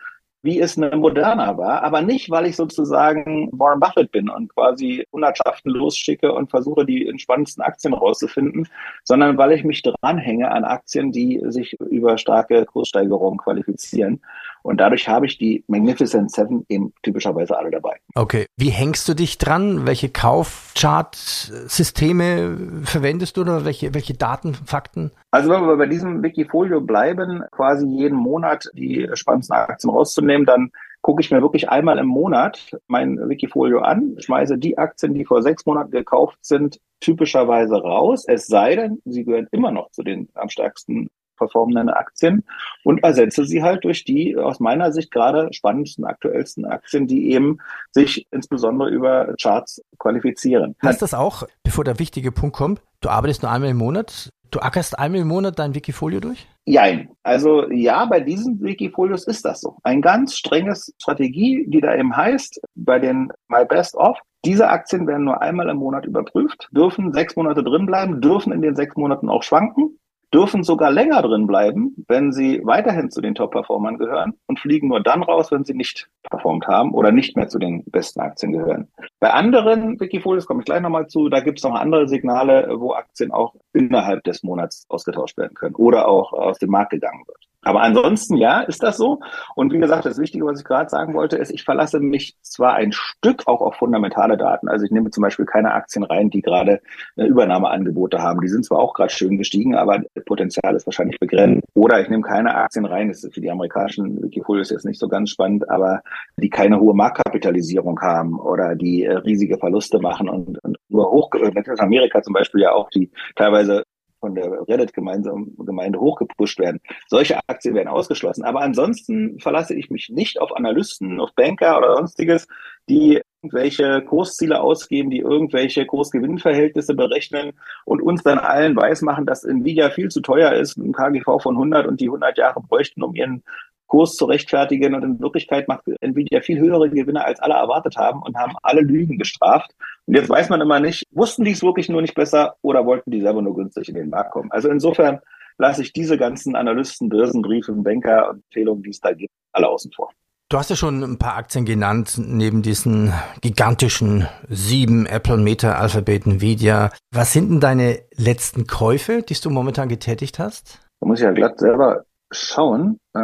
wie 0.45 0.61
es 0.61 0.77
eine 0.77 0.95
Moderna 0.95 1.57
war, 1.57 1.83
aber 1.83 2.03
nicht, 2.03 2.31
weil 2.31 2.45
ich 2.45 2.57
sozusagen 2.57 3.49
Warren 3.53 3.81
Buffett 3.81 4.13
bin 4.13 4.29
und 4.29 4.55
quasi 4.55 5.07
Hundertschaften 5.11 5.73
losschicke 5.73 6.35
und 6.35 6.51
versuche, 6.51 6.85
die 6.85 7.09
entspannendsten 7.09 7.65
Aktien 7.65 7.95
rauszufinden, 7.95 8.69
sondern 9.05 9.39
weil 9.39 9.53
ich 9.53 9.65
mich 9.65 9.81
dranhänge 9.81 10.51
an 10.51 10.65
Aktien, 10.65 11.13
die 11.13 11.41
sich 11.47 11.81
über 11.81 12.19
starke 12.19 12.67
Kurssteigerungen 12.67 13.39
qualifizieren. 13.39 14.21
Und 14.65 14.79
dadurch 14.79 15.09
habe 15.09 15.27
ich 15.27 15.37
die 15.37 15.63
Magnificent 15.69 16.33
Seven 16.33 16.65
eben 16.71 16.95
typischerweise 17.03 17.59
alle 17.59 17.71
dabei. 17.71 17.99
Okay. 18.15 18.47
Wie 18.57 18.71
hängst 18.71 19.07
du 19.07 19.13
dich 19.15 19.37
dran? 19.37 19.87
Welche 19.87 20.09
Kaufchart-Systeme 20.09 22.81
verwendest 22.85 23.37
du 23.37 23.43
oder 23.43 23.67
welche, 23.67 23.93
welche 23.93 24.15
Daten, 24.15 24.55
Fakten? 24.55 25.11
Also 25.31 25.51
wenn 25.51 25.67
wir 25.67 25.77
bei 25.77 25.85
diesem 25.87 26.23
Wikifolio 26.23 26.81
bleiben, 26.81 27.43
quasi 27.51 27.87
jeden 27.87 28.17
Monat 28.17 28.71
die 28.73 29.07
spannendsten 29.13 29.55
Aktien 29.55 29.91
rauszunehmen, 29.91 30.47
dann 30.47 30.73
gucke 31.03 31.21
ich 31.21 31.31
mir 31.31 31.43
wirklich 31.43 31.69
einmal 31.69 31.99
im 31.99 32.07
Monat 32.07 32.75
mein 32.87 33.19
Wikifolio 33.29 33.81
an, 33.81 34.17
schmeiße 34.19 34.57
die 34.57 34.79
Aktien, 34.79 35.13
die 35.13 35.27
vor 35.27 35.43
sechs 35.43 35.67
Monaten 35.67 35.91
gekauft 35.91 36.39
sind, 36.41 36.81
typischerweise 37.01 37.75
raus, 37.75 38.25
es 38.27 38.47
sei 38.47 38.77
denn, 38.77 39.03
sie 39.05 39.25
gehören 39.25 39.49
immer 39.51 39.71
noch 39.71 39.91
zu 39.91 40.03
den 40.03 40.31
am 40.33 40.49
stärksten 40.49 41.11
performenden 41.37 41.89
Aktien 41.89 42.45
und 42.85 43.03
ersetze 43.03 43.45
sie 43.45 43.63
halt 43.63 43.85
durch 43.85 44.05
die 44.05 44.37
aus 44.37 44.61
meiner 44.61 44.93
Sicht 44.93 45.11
gerade 45.11 45.53
spannendsten, 45.53 46.05
aktuellsten 46.05 46.65
Aktien, 46.65 47.07
die 47.07 47.33
eben 47.33 47.59
sich 47.91 48.27
insbesondere 48.31 48.91
über 48.91 49.35
Charts 49.41 49.83
qualifizieren. 49.99 50.75
Heißt 50.83 51.03
das 51.03 51.15
auch, 51.15 51.45
bevor 51.63 51.85
der 51.85 51.99
wichtige 51.99 52.33
Punkt 52.33 52.57
kommt, 52.57 52.83
du 53.01 53.09
arbeitest 53.09 53.43
nur 53.43 53.51
einmal 53.51 53.71
im 53.71 53.77
Monat? 53.77 54.31
Du 54.51 54.61
ackerst 54.61 54.97
einmal 54.99 55.23
im 55.23 55.29
Monat 55.29 55.59
dein 55.59 55.75
Wikifolio 55.75 56.21
durch? 56.21 56.47
Jein. 56.65 57.11
Also 57.25 57.69
ja, 57.73 58.05
bei 58.05 58.21
diesen 58.21 58.63
Wikifolios 58.63 59.27
ist 59.27 59.45
das 59.45 59.61
so. 59.61 59.79
Ein 59.83 60.01
ganz 60.01 60.37
strenges 60.37 60.95
Strategie, 61.03 61.67
die 61.69 61.81
da 61.81 61.95
eben 61.97 62.17
heißt, 62.17 62.61
bei 62.77 63.01
den 63.01 63.33
My 63.49 63.65
Best 63.65 63.97
Of, 63.97 64.17
diese 64.45 64.69
Aktien 64.69 65.07
werden 65.07 65.25
nur 65.25 65.43
einmal 65.43 65.69
im 65.69 65.79
Monat 65.79 66.07
überprüft, 66.07 66.69
dürfen 66.71 67.13
sechs 67.13 67.35
Monate 67.35 67.65
drin 67.65 67.87
bleiben, 67.87 68.21
dürfen 68.21 68.53
in 68.53 68.63
den 68.63 68.77
sechs 68.77 68.95
Monaten 68.95 69.29
auch 69.29 69.43
schwanken 69.43 69.99
dürfen 70.35 70.65
sogar 70.65 70.91
länger 70.91 71.23
drin 71.23 71.47
bleiben, 71.47 71.95
wenn 72.09 72.33
sie 72.33 72.61
weiterhin 72.65 73.11
zu 73.11 73.21
den 73.21 73.37
Top-Performern 73.37 73.99
gehören 73.99 74.35
und 74.47 74.59
fliegen 74.59 74.89
nur 74.89 75.01
dann 75.01 75.23
raus, 75.23 75.53
wenn 75.53 75.65
sie 75.65 75.75
nicht 75.75 76.09
performt 76.29 76.67
haben 76.67 76.93
oder 76.93 77.13
nicht 77.13 77.37
mehr 77.37 77.49
zu 77.49 77.61
den 77.61 77.85
besten 77.85 78.21
Aktien 78.21 78.53
gehören. 78.53 78.89
Bei 79.21 79.33
anderen 79.33 80.01
Wikifolios 80.01 80.47
komme 80.47 80.61
ich 80.61 80.67
gleich 80.67 80.81
nochmal 80.81 81.07
zu, 81.07 81.29
da 81.29 81.39
gibt 81.39 81.59
es 81.59 81.65
noch 81.65 81.75
andere 81.75 82.09
Signale, 82.09 82.69
wo 82.79 82.95
Aktien 82.95 83.31
auch 83.31 83.55
innerhalb 83.73 84.25
des 84.25 84.43
Monats 84.43 84.85
ausgetauscht 84.89 85.39
werden 85.39 85.55
können 85.55 85.77
oder 85.77 86.09
auch 86.09 86.33
aus 86.33 86.59
dem 86.59 86.71
Markt 86.71 86.91
gegangen 86.91 87.23
wird. 87.27 87.39
Aber 87.65 87.83
ansonsten, 87.83 88.37
ja, 88.37 88.61
ist 88.61 88.83
das 88.83 88.97
so. 88.97 89.21
Und 89.55 89.73
wie 89.73 89.79
gesagt, 89.79 90.05
das 90.05 90.19
Wichtige, 90.19 90.47
was 90.47 90.61
ich 90.61 90.65
gerade 90.65 90.91
sagen 90.91 91.15
wollte, 91.15 91.37
ist, 91.37 91.51
ich 91.51 91.65
verlasse 91.65 92.01
mich 92.01 92.37
zwar 92.43 92.75
ein 92.75 92.93
Stück 92.93 93.47
auch 93.47 93.61
auf 93.61 93.77
fundamentale 93.77 94.37
Daten. 94.37 94.69
Also 94.69 94.85
ich 94.85 94.91
nehme 94.91 95.11
zum 95.11 95.23
Beispiel 95.23 95.47
keine 95.47 95.73
Aktien 95.73 96.05
rein, 96.05 96.31
die 96.31 96.43
gerade 96.43 96.81
Übernahmeangebote 97.17 98.23
haben. 98.23 98.41
Die 98.41 98.49
sind 98.49 98.65
zwar 98.65 98.79
auch 98.79 98.95
gerade 98.95 99.11
schön 99.11 99.39
gestiegen, 99.39 99.75
aber 99.75 100.03
Potenzial 100.27 100.75
ist 100.75 100.87
wahrscheinlich 100.87 101.19
begrenzt. 101.19 101.67
Oder 101.75 102.01
ich 102.01 102.09
nehme 102.09 102.23
keine 102.23 102.55
Aktien 102.55 102.85
rein, 102.85 103.09
das 103.09 103.25
ist 103.25 103.35
für 103.35 103.41
die 103.41 103.51
amerikanischen 103.51 104.23
Wikifolios 104.23 104.71
jetzt 104.71 104.85
nicht 104.85 105.01
so 105.01 105.09
ganz 105.09 105.31
spannend, 105.31 105.69
aber 105.71 106.03
die 106.37 106.51
keine 106.51 106.81
hohe 106.81 106.95
Marktkapitalisierung 106.95 108.01
haben 108.01 108.39
oder 108.39 108.75
die 108.75 109.05
äh, 109.05 109.17
riesige 109.17 109.59
Verluste 109.59 109.99
machen 109.99 110.29
und, 110.29 110.63
und 110.63 110.77
nur 110.89 111.11
hoch, 111.11 111.31
in 111.35 111.81
Amerika 111.81 112.23
zum 112.23 112.35
Beispiel 112.35 112.63
ja 112.63 112.73
auch, 112.73 112.91
die 112.91 113.11
teilweise 113.37 113.85
von 114.25 114.35
der 114.35 114.67
Reddit-Gemeinde 114.67 116.01
hochgepusht 116.01 116.59
werden. 116.59 116.81
Solche 117.09 117.39
Aktien 117.47 117.75
werden 117.75 117.89
ausgeschlossen. 117.89 118.43
Aber 118.43 118.63
ansonsten 118.63 119.39
verlasse 119.39 119.75
ich 119.75 119.91
mich 119.91 120.09
nicht 120.09 120.41
auf 120.41 120.57
Analysten, 120.57 121.21
auf 121.21 121.35
Banker 121.35 121.77
oder 121.77 121.95
sonstiges, 121.99 122.47
die 122.89 123.21
irgendwelche 123.43 124.01
Kursziele 124.01 124.63
ausgeben, 124.63 125.11
die 125.11 125.19
irgendwelche 125.19 125.85
Kursgewinnverhältnisse 125.85 126.95
berechnen 126.95 127.53
und 127.85 128.01
uns 128.01 128.23
dann 128.23 128.39
allen 128.39 128.75
weismachen, 128.77 129.27
dass 129.27 129.45
Nvidia 129.45 129.91
viel 129.91 130.09
zu 130.09 130.23
teuer 130.23 130.55
ist, 130.55 130.79
ein 130.79 130.93
KGV 130.93 131.43
von 131.43 131.57
100 131.57 131.87
und 131.87 132.01
die 132.01 132.07
100 132.07 132.39
Jahre 132.39 132.63
bräuchten, 132.63 133.03
um 133.03 133.15
ihren 133.15 133.43
Kurs 133.87 134.15
zu 134.17 134.25
rechtfertigen. 134.25 134.95
Und 134.95 135.03
in 135.03 135.21
Wirklichkeit 135.21 135.69
macht 135.69 135.83
Nvidia 136.01 136.41
viel 136.41 136.59
höhere 136.59 136.89
Gewinne, 136.91 137.25
als 137.25 137.41
alle 137.41 137.55
erwartet 137.55 137.97
haben 137.97 138.23
und 138.23 138.37
haben 138.37 138.55
alle 138.63 138.81
Lügen 138.81 139.19
gestraft. 139.19 139.71
Und 140.07 140.17
jetzt 140.17 140.29
weiß 140.29 140.49
man 140.49 140.61
immer 140.61 140.81
nicht, 140.81 141.05
wussten 141.13 141.45
die 141.45 141.53
es 141.53 141.63
wirklich 141.63 141.89
nur 141.89 142.03
nicht 142.03 142.15
besser 142.15 142.57
oder 142.63 142.87
wollten 142.87 143.11
die 143.11 143.21
selber 143.21 143.43
nur 143.43 143.55
günstig 143.55 143.89
in 143.89 143.95
den 143.95 144.11
Markt 144.11 144.33
kommen. 144.33 144.51
Also 144.51 144.69
insofern 144.69 145.21
lasse 145.59 145.83
ich 145.83 145.93
diese 145.93 146.19
ganzen 146.19 146.57
Analysten, 146.57 147.09
Börsenbriefe, 147.09 147.73
Banker 147.73 148.31
und 148.31 148.37
Empfehlungen, 148.45 148.83
die 148.83 148.91
es 148.91 149.01
da 149.01 149.13
gibt, 149.13 149.33
alle 149.53 149.69
außen 149.69 149.93
vor. 149.93 150.11
Du 150.51 150.59
hast 150.59 150.69
ja 150.71 150.77
schon 150.77 151.03
ein 151.03 151.19
paar 151.19 151.37
Aktien 151.37 151.65
genannt, 151.65 152.21
neben 152.23 152.63
diesen 152.63 153.13
gigantischen 153.41 154.29
sieben 154.49 155.07
Apple, 155.07 155.39
Meta, 155.39 155.77
Alphabet, 155.77 156.27
Nvidia. 156.27 156.91
Was 157.13 157.33
sind 157.33 157.51
denn 157.51 157.61
deine 157.61 158.01
letzten 158.15 158.67
Käufe, 158.67 159.23
die 159.23 159.35
du 159.35 159.51
momentan 159.51 159.89
getätigt 159.89 160.39
hast? 160.39 160.81
Da 161.01 161.09
muss 161.09 161.19
ich 161.19 161.25
ja 161.25 161.33
glatt 161.33 161.59
selber 161.59 162.05
schauen, 162.35 162.99
äh, 163.15 163.21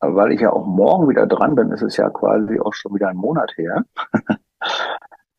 weil 0.00 0.32
ich 0.32 0.40
ja 0.40 0.52
auch 0.52 0.66
morgen 0.66 1.08
wieder 1.08 1.26
dran 1.26 1.54
bin, 1.54 1.70
ist 1.70 1.82
es 1.82 1.96
ja 1.96 2.10
quasi 2.10 2.58
auch 2.60 2.74
schon 2.74 2.94
wieder 2.94 3.08
ein 3.08 3.16
Monat 3.16 3.52
her. 3.56 3.84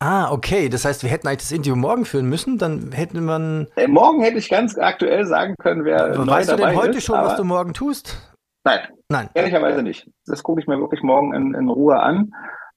Ah, 0.05 0.33
okay. 0.33 0.67
Das 0.67 0.83
heißt, 0.83 1.01
wir 1.03 1.09
hätten 1.09 1.27
eigentlich 1.27 1.43
das 1.43 1.53
Interview 1.53 1.77
morgen 1.77 2.03
führen 2.03 2.27
müssen, 2.27 2.57
dann 2.57 2.91
hätten 2.91 3.23
wir. 3.23 3.67
Äh, 3.77 3.87
morgen 3.87 4.21
hätte 4.21 4.37
ich 4.37 4.49
ganz 4.49 4.77
aktuell 4.77 5.25
sagen 5.25 5.55
können, 5.59 5.85
wer. 5.85 6.27
Weißt 6.27 6.51
du 6.51 6.57
denn 6.57 6.75
heute 6.75 6.97
ist, 6.97 7.05
schon, 7.05 7.15
was 7.19 7.37
du 7.37 7.45
morgen 7.45 7.73
tust? 7.73 8.17
Nein. 8.65 8.79
Nein. 9.07 9.29
Ehrlicherweise 9.33 9.81
nicht. 9.81 10.09
Das 10.25 10.43
gucke 10.43 10.59
ich 10.59 10.67
mir 10.67 10.77
wirklich 10.77 11.03
morgen 11.03 11.33
in, 11.33 11.53
in 11.53 11.69
Ruhe 11.69 12.01
an. 12.01 12.33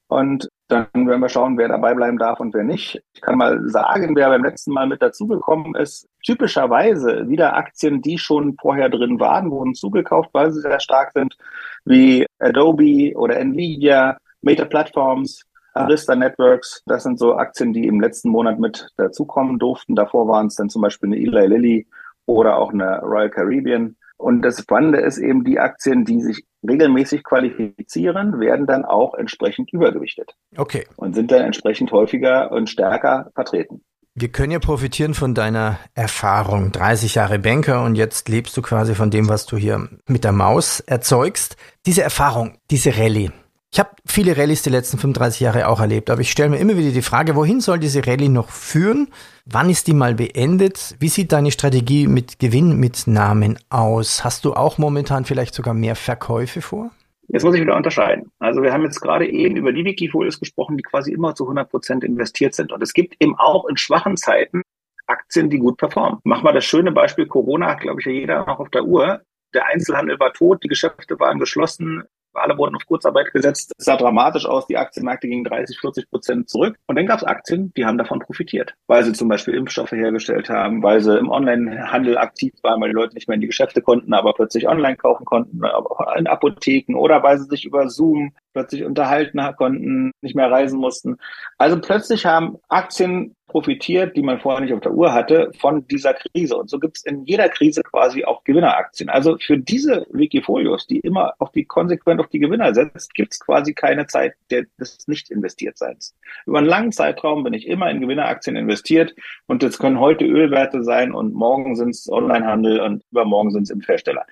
Und 0.07 0.49
dann 0.69 0.87
werden 0.93 1.21
wir 1.21 1.29
schauen, 1.29 1.57
wer 1.57 1.67
dabei 1.67 1.93
bleiben 1.93 2.17
darf 2.17 2.39
und 2.39 2.53
wer 2.53 2.63
nicht. 2.63 3.01
Ich 3.13 3.21
kann 3.21 3.37
mal 3.37 3.61
sagen, 3.69 4.15
wer 4.15 4.29
beim 4.29 4.43
letzten 4.43 4.71
Mal 4.71 4.87
mit 4.87 5.01
dazugekommen 5.01 5.75
ist, 5.75 6.07
typischerweise 6.25 7.27
wieder 7.29 7.55
Aktien, 7.55 8.01
die 8.01 8.17
schon 8.17 8.55
vorher 8.59 8.89
drin 8.89 9.19
waren, 9.19 9.51
wurden 9.51 9.75
zugekauft, 9.75 10.29
weil 10.33 10.51
sie 10.51 10.61
sehr 10.61 10.79
stark 10.79 11.11
sind, 11.13 11.37
wie 11.85 12.25
Adobe 12.39 13.13
oder 13.15 13.37
Nvidia, 13.37 14.17
Meta 14.41 14.65
Platforms, 14.65 15.43
Arista 15.73 16.15
Networks. 16.15 16.83
Das 16.85 17.03
sind 17.03 17.19
so 17.19 17.35
Aktien, 17.35 17.73
die 17.73 17.87
im 17.87 18.01
letzten 18.01 18.29
Monat 18.29 18.59
mit 18.59 18.89
dazukommen 18.97 19.59
durften. 19.59 19.95
Davor 19.95 20.27
waren 20.27 20.47
es 20.47 20.55
dann 20.55 20.69
zum 20.69 20.81
Beispiel 20.81 21.09
eine 21.09 21.17
Eli 21.17 21.47
Lilly 21.47 21.87
oder 22.25 22.57
auch 22.57 22.71
eine 22.71 22.99
Royal 23.01 23.29
Caribbean. 23.29 23.95
Und 24.17 24.41
das 24.41 24.59
Spannende 24.59 24.99
ist 24.99 25.19
eben, 25.19 25.43
die 25.43 25.59
Aktien, 25.59 26.03
die 26.03 26.21
sich 26.21 26.43
regelmäßig 26.67 27.23
qualifizieren, 27.23 28.39
werden 28.39 28.65
dann 28.65 28.83
auch 28.83 29.13
entsprechend 29.13 29.71
übergewichtet. 29.71 30.35
Okay. 30.55 30.85
Und 30.95 31.13
sind 31.13 31.31
dann 31.31 31.41
entsprechend 31.41 31.91
häufiger 31.91 32.51
und 32.51 32.69
stärker 32.69 33.29
vertreten. 33.35 33.81
Wir 34.19 34.29
können 34.29 34.51
ja 34.51 34.57
profitieren 34.57 35.13
von 35.13 35.35
deiner 35.35 35.77
Erfahrung. 35.93 36.71
30 36.71 37.13
Jahre 37.13 37.37
Banker 37.37 37.83
und 37.83 37.93
jetzt 37.93 38.27
lebst 38.29 38.57
du 38.57 38.63
quasi 38.63 38.95
von 38.95 39.11
dem, 39.11 39.29
was 39.29 39.45
du 39.45 39.57
hier 39.57 39.87
mit 40.07 40.23
der 40.23 40.31
Maus 40.31 40.79
erzeugst. 40.79 41.55
Diese 41.85 42.01
Erfahrung, 42.01 42.57
diese 42.71 42.97
Rallye, 42.97 43.29
ich 43.71 43.79
habe 43.79 43.89
viele 44.05 44.37
Rallyes 44.37 44.61
die 44.63 44.69
letzten 44.69 44.97
35 44.97 45.41
Jahre 45.41 45.67
auch 45.67 45.79
erlebt, 45.79 46.09
aber 46.09 46.21
ich 46.21 46.31
stelle 46.31 46.49
mir 46.49 46.57
immer 46.57 46.77
wieder 46.77 46.91
die 46.91 47.01
Frage, 47.01 47.35
wohin 47.35 47.59
soll 47.59 47.79
diese 47.79 48.05
Rallye 48.05 48.29
noch 48.29 48.49
führen? 48.49 49.09
Wann 49.45 49.69
ist 49.69 49.87
die 49.87 49.93
mal 49.93 50.15
beendet? 50.15 50.95
Wie 50.99 51.09
sieht 51.09 51.31
deine 51.31 51.51
Strategie 51.51 52.07
mit 52.07 52.39
Gewinnmitnahmen 52.39 53.59
aus? 53.69 54.23
Hast 54.23 54.45
du 54.45 54.53
auch 54.53 54.77
momentan 54.77 55.25
vielleicht 55.25 55.53
sogar 55.53 55.73
mehr 55.73 55.95
Verkäufe 55.95 56.61
vor? 56.61 56.91
Jetzt 57.29 57.43
muss 57.43 57.55
ich 57.55 57.61
wieder 57.61 57.75
unterscheiden. 57.75 58.31
Also 58.39 58.61
wir 58.61 58.71
haben 58.71 58.83
jetzt 58.83 59.01
gerade 59.01 59.29
eben 59.29 59.57
über 59.57 59.73
die 59.73 59.83
Wikifolios 59.83 60.39
gesprochen, 60.39 60.77
die 60.77 60.83
quasi 60.83 61.11
immer 61.11 61.35
zu 61.35 61.43
100 61.43 61.69
Prozent 61.69 62.03
investiert 62.05 62.55
sind. 62.55 62.71
Und 62.71 62.81
es 62.81 62.93
gibt 62.93 63.15
eben 63.19 63.35
auch 63.37 63.65
in 63.67 63.75
schwachen 63.75 64.15
Zeiten 64.15 64.61
Aktien, 65.07 65.49
die 65.49 65.57
gut 65.57 65.77
performen. 65.77 66.19
Mach 66.23 66.41
mal 66.41 66.53
das 66.53 66.65
schöne 66.65 66.91
Beispiel 66.91 67.27
Corona, 67.27 67.73
glaube 67.75 67.99
ich 67.99 68.05
ja 68.05 68.11
jeder 68.11 68.45
noch 68.45 68.59
auf 68.59 68.69
der 68.69 68.85
Uhr. 68.85 69.21
Der 69.53 69.65
Einzelhandel 69.65 70.19
war 70.19 70.33
tot, 70.33 70.63
die 70.63 70.67
Geschäfte 70.67 71.19
waren 71.19 71.39
geschlossen, 71.39 72.03
alle 72.37 72.57
wurden 72.57 72.75
auf 72.75 72.85
Kurzarbeit 72.85 73.31
gesetzt. 73.33 73.73
Es 73.77 73.85
sah 73.85 73.97
dramatisch 73.97 74.45
aus. 74.45 74.67
Die 74.67 74.77
Aktienmärkte 74.77 75.27
gingen 75.27 75.43
30, 75.43 75.79
40 75.79 76.09
Prozent 76.09 76.49
zurück. 76.49 76.77
Und 76.87 76.95
dann 76.95 77.05
gab 77.05 77.19
es 77.19 77.23
Aktien, 77.23 77.73
die 77.75 77.85
haben 77.85 77.97
davon 77.97 78.19
profitiert, 78.19 78.73
weil 78.87 79.03
sie 79.03 79.13
zum 79.13 79.27
Beispiel 79.27 79.53
Impfstoffe 79.53 79.91
hergestellt 79.91 80.49
haben, 80.49 80.83
weil 80.83 81.01
sie 81.01 81.17
im 81.17 81.29
Onlinehandel 81.29 82.17
aktiv 82.17 82.53
waren, 82.63 82.81
weil 82.81 82.89
die 82.89 82.95
Leute 82.95 83.15
nicht 83.15 83.27
mehr 83.27 83.35
in 83.35 83.41
die 83.41 83.47
Geschäfte 83.47 83.81
konnten, 83.81 84.13
aber 84.13 84.33
plötzlich 84.33 84.67
online 84.67 84.97
kaufen 84.97 85.25
konnten, 85.25 85.63
aber 85.63 86.15
in 86.17 86.27
Apotheken 86.27 86.95
oder 86.95 87.23
weil 87.23 87.37
sie 87.37 87.45
sich 87.45 87.65
über 87.65 87.89
Zoom 87.89 88.33
plötzlich 88.53 88.83
unterhalten 88.83 89.39
konnten, 89.55 90.11
nicht 90.21 90.35
mehr 90.35 90.51
reisen 90.51 90.79
mussten. 90.79 91.17
Also 91.57 91.79
plötzlich 91.79 92.25
haben 92.25 92.57
Aktien 92.69 93.35
profitiert, 93.47 94.15
die 94.15 94.21
man 94.21 94.39
vorher 94.39 94.61
nicht 94.61 94.73
auf 94.73 94.81
der 94.81 94.93
Uhr 94.93 95.13
hatte, 95.13 95.51
von 95.57 95.87
dieser 95.87 96.13
Krise. 96.13 96.57
Und 96.57 96.69
so 96.69 96.79
gibt 96.79 96.97
es 96.97 97.05
in 97.05 97.25
jeder 97.25 97.49
Krise 97.49 97.81
quasi 97.81 98.25
auch 98.25 98.43
Gewinneraktien. 98.43 99.09
Also 99.09 99.37
für 99.39 99.57
diese 99.57 100.05
Wikifolios, 100.11 100.85
die 100.85 100.99
immer 100.99 101.33
auf 101.39 101.51
die 101.51 101.65
konsequent 101.65 102.19
auf 102.19 102.27
die 102.27 102.39
Gewinner 102.39 102.73
setzt, 102.75 103.13
gibt 103.13 103.33
es 103.33 103.39
quasi 103.39 103.73
keine 103.73 104.05
Zeit 104.07 104.35
der, 104.51 104.65
des 104.79 105.07
nicht 105.07 105.31
investiert 105.31 105.77
seins. 105.77 106.13
Über 106.45 106.59
einen 106.59 106.67
langen 106.67 106.91
Zeitraum 106.91 107.43
bin 107.43 107.53
ich 107.53 107.67
immer 107.67 107.89
in 107.89 108.01
Gewinneraktien 108.01 108.57
investiert 108.57 109.15
und 109.47 109.63
das 109.63 109.79
können 109.79 109.99
heute 109.99 110.25
Ölwerte 110.25 110.83
sein 110.83 111.13
und 111.13 111.33
morgen 111.33 111.75
sind 111.75 111.91
es 111.91 112.09
Onlinehandel 112.09 112.81
und 112.81 113.03
übermorgen 113.11 113.51
sind 113.51 113.63
es 113.63 113.69
im 113.69 113.81
Hersteller. 113.81 114.25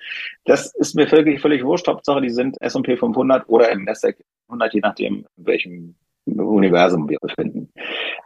Das 0.44 0.76
ist 0.76 0.96
mir 0.96 1.08
völlig, 1.08 1.42
völlig 1.42 1.64
wurscht. 1.64 1.88
Hauptsache, 1.88 2.22
die 2.22 2.30
sind 2.30 2.62
S&P 2.62 2.98
500 2.98 3.48
oder 3.48 3.72
im 3.72 3.86
Nasdaq 3.86 4.18
100, 4.50 4.74
je 4.74 4.80
nachdem, 4.82 5.26
welchem 5.38 5.96
Universum 6.26 7.10
wir 7.10 7.18
befinden. 7.22 7.72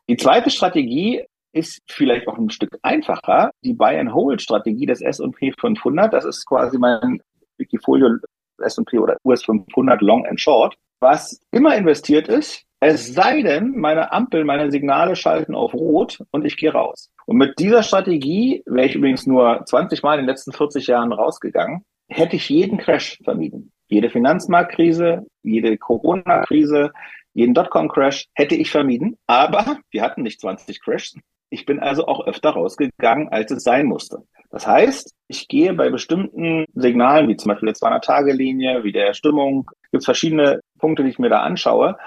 Die 0.08 0.18
zweite 0.18 0.50
Strategie 0.50 1.24
ist 1.52 1.82
vielleicht 1.88 2.28
auch 2.28 2.38
ein 2.38 2.50
Stück 2.50 2.78
einfacher. 2.82 3.52
Die 3.64 3.74
Buy-and-Hold-Strategie 3.74 4.86
des 4.86 5.02
S&P 5.02 5.52
500, 5.60 6.14
das 6.14 6.26
ist 6.26 6.46
quasi 6.46 6.78
mein 6.78 7.22
Wikifolio 7.58 8.18
S&P 8.62 9.00
oder 9.00 9.18
US 9.24 9.44
500 9.44 10.02
Long 10.02 10.26
and 10.26 10.40
Short, 10.40 10.76
was 11.00 11.40
immer 11.52 11.76
investiert 11.76 12.28
ist, 12.28 12.66
es 12.82 13.14
sei 13.14 13.42
denn, 13.42 13.76
meine 13.76 14.14
Ampel, 14.14 14.46
meine 14.46 14.72
Signale 14.72 15.18
schalten 15.18 15.54
auf 15.54 15.74
Rot 15.74 16.24
und 16.32 16.46
ich 16.46 16.56
gehe 16.56 16.72
raus. 16.72 17.10
Und 17.26 17.38
mit 17.38 17.60
dieser 17.60 17.84
Strategie 17.84 18.64
wäre 18.66 18.88
ich 18.88 18.96
übrigens 18.96 19.28
nur 19.28 19.64
20 19.66 20.02
Mal 20.02 20.14
in 20.14 20.22
den 20.22 20.30
letzten 20.30 20.54
40 20.54 20.88
Jahren 20.88 21.12
rausgegangen, 21.12 21.84
hätte 22.08 22.38
ich 22.38 22.48
jeden 22.48 22.78
Crash 22.78 23.20
vermieden. 23.24 23.72
Jede 23.90 24.10
Finanzmarktkrise, 24.10 25.26
jede 25.44 25.78
Corona-Krise, 25.78 26.92
jeden 27.34 27.54
Dotcom-Crash 27.54 28.26
hätte 28.34 28.56
ich 28.56 28.72
vermieden, 28.72 29.18
aber 29.28 29.78
wir 29.92 30.02
hatten 30.02 30.24
nicht 30.24 30.42
20 30.42 30.82
Crashs. 30.82 31.16
Ich 31.50 31.66
bin 31.66 31.80
also 31.80 32.06
auch 32.08 32.26
öfter 32.28 32.52
rausgegangen, 32.52 33.30
als 33.30 33.52
es 33.52 33.64
sein 33.64 33.88
musste. 33.88 34.24
Das 34.52 34.68
heißt, 34.68 35.14
ich 35.28 35.48
gehe 35.48 35.74
bei 35.74 35.90
bestimmten 35.90 36.66
Signalen, 36.74 37.28
wie 37.28 37.38
zum 37.38 37.50
Beispiel 37.50 37.68
der 37.68 37.76
200-Tage-Linie, 37.76 38.84
wie 38.84 38.92
der 38.92 39.14
Stimmung, 39.14 39.70
gibt 39.92 40.02
es 40.02 40.06
verschiedene 40.06 40.60
Punkte, 40.80 41.04
die 41.04 41.10
ich 41.10 41.20
mir 41.20 41.30
da 41.30 41.42
anschaue, 41.42 41.98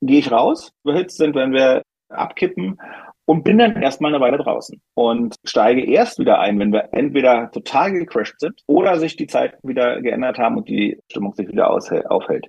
gehe 0.00 0.18
ich 0.18 0.30
raus, 0.30 0.72
überhitzt 0.84 1.18
sind, 1.18 1.34
wenn 1.34 1.52
wir 1.52 1.82
abkippen 2.08 2.78
und 3.24 3.44
bin 3.44 3.58
dann 3.58 3.80
erstmal 3.80 4.12
eine 4.12 4.22
Weile 4.22 4.38
draußen 4.38 4.80
und 4.94 5.36
steige 5.44 5.84
erst 5.84 6.18
wieder 6.18 6.40
ein, 6.40 6.58
wenn 6.58 6.72
wir 6.72 6.88
entweder 6.92 7.50
total 7.50 7.92
gecrashed 7.92 8.40
sind 8.40 8.60
oder 8.66 8.98
sich 8.98 9.16
die 9.16 9.26
Zeiten 9.26 9.56
wieder 9.66 10.00
geändert 10.02 10.38
haben 10.38 10.56
und 10.56 10.68
die 10.68 10.98
Stimmung 11.10 11.34
sich 11.34 11.48
wieder 11.48 11.70
aufhält. 11.70 12.46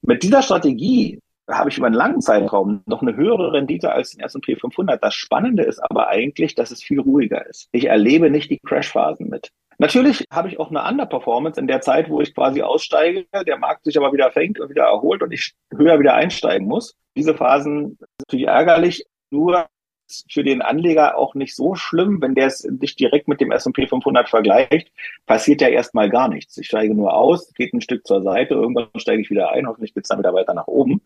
Mit 0.00 0.22
dieser 0.22 0.42
Strategie 0.42 1.18
habe 1.50 1.70
ich 1.70 1.78
über 1.78 1.86
einen 1.86 1.96
langen 1.96 2.20
Zeitraum 2.20 2.82
noch 2.86 3.02
eine 3.02 3.16
höhere 3.16 3.52
Rendite 3.52 3.92
als 3.92 4.10
den 4.10 4.20
S&P 4.20 4.56
500. 4.56 5.02
Das 5.02 5.14
Spannende 5.14 5.64
ist 5.64 5.80
aber 5.80 6.08
eigentlich, 6.08 6.54
dass 6.54 6.70
es 6.70 6.82
viel 6.82 7.00
ruhiger 7.00 7.46
ist. 7.46 7.68
Ich 7.72 7.86
erlebe 7.86 8.30
nicht 8.30 8.50
die 8.50 8.58
Crashphasen 8.58 9.28
mit. 9.28 9.50
Natürlich 9.78 10.24
habe 10.30 10.48
ich 10.48 10.60
auch 10.60 10.70
eine 10.70 10.86
Underperformance 10.88 11.58
in 11.58 11.66
der 11.66 11.80
Zeit, 11.80 12.08
wo 12.08 12.20
ich 12.20 12.34
quasi 12.34 12.62
aussteige, 12.62 13.26
der 13.46 13.58
Markt 13.58 13.84
sich 13.84 13.96
aber 13.96 14.12
wieder 14.12 14.30
fängt 14.30 14.60
und 14.60 14.70
wieder 14.70 14.84
erholt 14.84 15.22
und 15.22 15.32
ich 15.32 15.54
höher 15.76 15.98
wieder 15.98 16.14
einsteigen 16.14 16.68
muss. 16.68 16.94
Diese 17.16 17.34
Phasen 17.34 17.96
sind 17.98 18.08
natürlich 18.20 18.46
ärgerlich. 18.46 19.04
Nur 19.30 19.66
für 20.30 20.44
den 20.44 20.62
Anleger 20.62 21.16
auch 21.16 21.34
nicht 21.34 21.56
so 21.56 21.74
schlimm, 21.74 22.20
wenn 22.20 22.34
der 22.34 22.46
es 22.46 22.58
sich 22.58 22.96
direkt 22.96 23.28
mit 23.28 23.40
dem 23.40 23.50
S&P 23.50 23.86
500 23.86 24.28
vergleicht, 24.28 24.92
passiert 25.26 25.60
ja 25.60 25.68
erstmal 25.68 26.10
gar 26.10 26.28
nichts. 26.28 26.56
Ich 26.58 26.66
steige 26.66 26.94
nur 26.94 27.14
aus, 27.14 27.52
geht 27.54 27.72
ein 27.72 27.80
Stück 27.80 28.06
zur 28.06 28.22
Seite, 28.22 28.54
irgendwann 28.54 28.88
steige 28.96 29.22
ich 29.22 29.30
wieder 29.30 29.52
ein, 29.52 29.66
hoffentlich 29.66 29.94
geht 29.94 30.04
es 30.04 30.08
dann 30.08 30.18
wieder 30.18 30.34
weiter 30.34 30.54
nach 30.54 30.66
oben. 30.66 31.02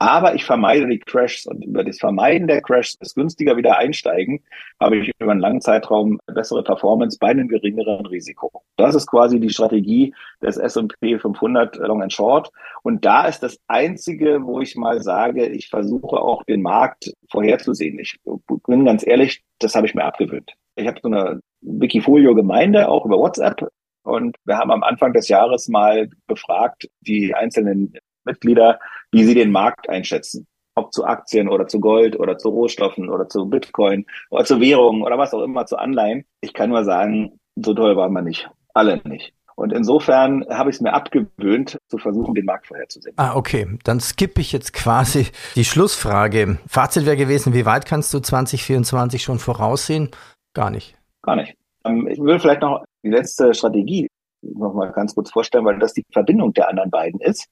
Aber 0.00 0.36
ich 0.36 0.44
vermeide 0.44 0.86
die 0.86 1.00
Crashs 1.00 1.46
und 1.46 1.64
über 1.64 1.82
das 1.82 1.98
Vermeiden 1.98 2.46
der 2.46 2.62
Crashs, 2.62 2.96
das 2.98 3.14
günstiger 3.14 3.56
wieder 3.56 3.78
einsteigen, 3.78 4.44
habe 4.78 4.98
ich 4.98 5.10
über 5.18 5.32
einen 5.32 5.40
langen 5.40 5.60
Zeitraum 5.60 6.20
bessere 6.26 6.62
Performance 6.62 7.18
bei 7.18 7.28
einem 7.28 7.48
geringeren 7.48 8.06
Risiko. 8.06 8.62
Das 8.76 8.94
ist 8.94 9.08
quasi 9.08 9.40
die 9.40 9.50
Strategie 9.50 10.14
des 10.40 10.56
S&P 10.56 11.18
500 11.18 11.76
Long 11.78 12.02
and 12.02 12.12
Short. 12.12 12.52
Und 12.84 13.04
da 13.04 13.26
ist 13.26 13.42
das 13.42 13.58
einzige, 13.66 14.44
wo 14.44 14.60
ich 14.60 14.76
mal 14.76 15.02
sage, 15.02 15.46
ich 15.46 15.68
versuche 15.68 16.16
auch 16.16 16.44
den 16.44 16.62
Markt 16.62 17.12
vorherzusehen. 17.28 17.98
Ich 17.98 18.20
bin 18.68 18.84
ganz 18.84 19.04
ehrlich, 19.04 19.42
das 19.58 19.74
habe 19.74 19.88
ich 19.88 19.96
mir 19.96 20.04
abgewöhnt. 20.04 20.52
Ich 20.76 20.86
habe 20.86 21.00
so 21.02 21.08
eine 21.08 21.40
Wikifolio-Gemeinde 21.62 22.88
auch 22.88 23.04
über 23.04 23.18
WhatsApp 23.18 23.68
und 24.04 24.36
wir 24.44 24.58
haben 24.58 24.70
am 24.70 24.84
Anfang 24.84 25.12
des 25.12 25.26
Jahres 25.28 25.66
mal 25.66 26.08
befragt, 26.28 26.88
die 27.00 27.34
einzelnen 27.34 27.94
Mitglieder, 28.24 28.78
wie 29.12 29.24
sie 29.24 29.34
den 29.34 29.50
Markt 29.50 29.88
einschätzen. 29.88 30.46
Ob 30.74 30.92
zu 30.92 31.04
Aktien 31.04 31.48
oder 31.48 31.66
zu 31.66 31.80
Gold 31.80 32.18
oder 32.18 32.38
zu 32.38 32.50
Rohstoffen 32.50 33.08
oder 33.08 33.28
zu 33.28 33.46
Bitcoin 33.46 34.06
oder 34.30 34.44
zu 34.44 34.60
Währungen 34.60 35.02
oder 35.02 35.18
was 35.18 35.34
auch 35.34 35.42
immer, 35.42 35.66
zu 35.66 35.76
Anleihen. 35.76 36.24
Ich 36.40 36.54
kann 36.54 36.70
nur 36.70 36.84
sagen, 36.84 37.40
so 37.56 37.74
toll 37.74 37.96
waren 37.96 38.12
wir 38.12 38.22
nicht. 38.22 38.48
Alle 38.74 39.00
nicht. 39.04 39.32
Und 39.58 39.72
insofern 39.72 40.46
habe 40.48 40.70
ich 40.70 40.76
es 40.76 40.80
mir 40.80 40.92
abgewöhnt, 40.92 41.78
zu 41.88 41.98
versuchen, 41.98 42.32
den 42.32 42.44
Markt 42.44 42.68
vorherzusehen. 42.68 43.16
Ah, 43.18 43.34
okay. 43.34 43.66
Dann 43.82 43.98
skippe 43.98 44.40
ich 44.40 44.52
jetzt 44.52 44.72
quasi 44.72 45.26
die 45.56 45.64
Schlussfrage. 45.64 46.60
Fazit 46.68 47.06
wäre 47.06 47.16
gewesen, 47.16 47.54
wie 47.54 47.66
weit 47.66 47.84
kannst 47.84 48.14
du 48.14 48.20
2024 48.20 49.20
schon 49.20 49.40
voraussehen? 49.40 50.10
Gar 50.54 50.70
nicht. 50.70 50.96
Gar 51.22 51.34
nicht. 51.34 51.56
Ähm, 51.84 52.06
ich 52.06 52.20
will 52.20 52.38
vielleicht 52.38 52.60
noch 52.60 52.84
die 53.02 53.10
letzte 53.10 53.52
Strategie 53.52 54.06
noch 54.42 54.74
mal 54.74 54.92
ganz 54.92 55.16
kurz 55.16 55.32
vorstellen, 55.32 55.64
weil 55.64 55.80
das 55.80 55.92
die 55.92 56.04
Verbindung 56.12 56.52
der 56.52 56.68
anderen 56.68 56.90
beiden 56.90 57.20
ist. 57.20 57.48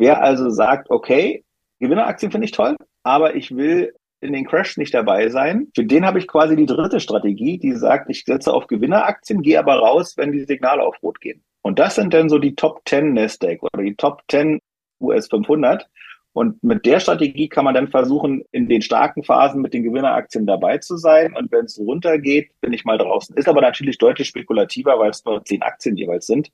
Wer 0.00 0.22
also 0.22 0.48
sagt, 0.48 0.88
okay, 0.88 1.44
Gewinneraktien 1.78 2.32
finde 2.32 2.46
ich 2.46 2.52
toll, 2.52 2.74
aber 3.02 3.34
ich 3.34 3.54
will 3.54 3.92
in 4.22 4.32
den 4.32 4.46
Crash 4.46 4.78
nicht 4.78 4.94
dabei 4.94 5.28
sein. 5.28 5.68
Für 5.74 5.84
den 5.84 6.06
habe 6.06 6.18
ich 6.18 6.26
quasi 6.26 6.56
die 6.56 6.64
dritte 6.64 7.00
Strategie, 7.00 7.58
die 7.58 7.72
sagt, 7.72 8.08
ich 8.08 8.24
setze 8.24 8.50
auf 8.50 8.66
Gewinneraktien, 8.66 9.42
gehe 9.42 9.58
aber 9.58 9.74
raus, 9.74 10.14
wenn 10.16 10.32
die 10.32 10.46
Signale 10.46 10.82
auf 10.82 11.02
Rot 11.02 11.20
gehen. 11.20 11.44
Und 11.60 11.78
das 11.78 11.96
sind 11.96 12.14
dann 12.14 12.30
so 12.30 12.38
die 12.38 12.54
Top 12.54 12.80
10 12.86 13.12
Nasdaq 13.12 13.62
oder 13.62 13.82
die 13.82 13.94
Top 13.94 14.22
10 14.30 14.60
US 15.02 15.28
500. 15.28 15.86
Und 16.32 16.64
mit 16.64 16.86
der 16.86 17.00
Strategie 17.00 17.50
kann 17.50 17.66
man 17.66 17.74
dann 17.74 17.88
versuchen, 17.88 18.42
in 18.52 18.70
den 18.70 18.80
starken 18.80 19.22
Phasen 19.22 19.60
mit 19.60 19.74
den 19.74 19.82
Gewinneraktien 19.82 20.46
dabei 20.46 20.78
zu 20.78 20.96
sein. 20.96 21.36
Und 21.36 21.52
wenn 21.52 21.66
es 21.66 21.78
runtergeht, 21.78 22.52
bin 22.62 22.72
ich 22.72 22.86
mal 22.86 22.96
draußen. 22.96 23.36
Ist 23.36 23.50
aber 23.50 23.60
natürlich 23.60 23.98
deutlich 23.98 24.28
spekulativer, 24.28 24.98
weil 24.98 25.10
es 25.10 25.22
nur 25.26 25.44
zehn 25.44 25.60
Aktien 25.60 25.98
jeweils 25.98 26.26
sind 26.26 26.50